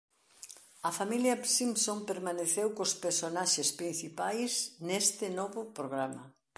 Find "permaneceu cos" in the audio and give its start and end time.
2.09-2.91